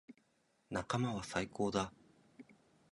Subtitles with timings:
[0.71, 1.93] 仲間は最高だ。